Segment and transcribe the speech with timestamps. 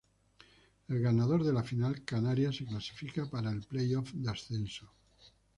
[0.87, 4.91] El ganador de la final canaria se clasifica para el playoff de ascenso.